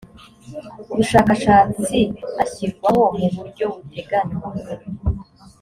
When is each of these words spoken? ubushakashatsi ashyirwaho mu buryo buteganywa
ubushakashatsi 0.91 1.99
ashyirwaho 2.43 3.03
mu 3.17 3.27
buryo 3.37 3.65
buteganywa 3.73 4.49